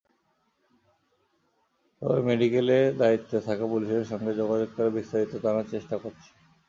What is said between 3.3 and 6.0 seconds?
থাকা পুলিশের সঙ্গে যোগাযোগ করে বিস্তারিত জানার চেষ্টা